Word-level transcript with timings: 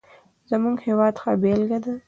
زموږ 0.49 0.77
هېواد 0.87 1.15
ښه 1.21 1.31
بېلګه 1.41 1.79
ده. 1.85 1.93